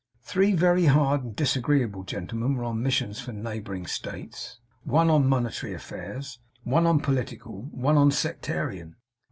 Three 0.23 0.53
very 0.53 0.85
hard 0.85 1.23
and 1.23 1.35
disagreeable 1.35 2.01
gentlemen 2.01 2.55
were 2.55 2.63
on 2.63 2.81
missions 2.81 3.21
from 3.21 3.43
neighbouring 3.43 3.85
States; 3.85 4.59
one 4.83 5.11
on 5.11 5.27
monetary 5.27 5.75
affairs, 5.75 6.39
one 6.63 6.87
on 6.87 7.01
political, 7.01 7.69
one 7.69 7.97
on 7.99 8.09
sectarian. 8.09 8.95